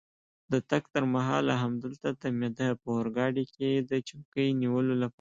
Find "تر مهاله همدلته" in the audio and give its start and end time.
0.93-2.09